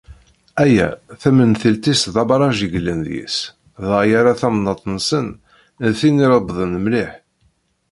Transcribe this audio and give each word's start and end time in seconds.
Aya, 0.63 0.87
tamentilt-is 1.21 2.01
d 2.13 2.15
abaraj 2.21 2.57
i 2.65 2.67
yellan 2.73 2.99
deg-s, 3.07 3.37
dɣa 3.83 4.01
yerra 4.09 4.33
tamnaḍt-nsen 4.41 5.27
d 5.89 5.93
tin 5.99 6.23
ireḍben 6.25 6.71
mliḥ. 6.83 7.11